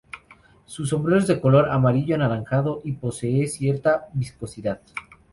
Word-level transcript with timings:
Su 0.65 0.87
sombrero 0.87 1.19
es 1.21 1.27
de 1.27 1.39
color 1.39 1.69
amarillo 1.69 2.15
anaranjado 2.15 2.81
y 2.83 2.93
posee 2.93 3.45
cierta 3.45 4.09
viscosidad. 4.13 4.81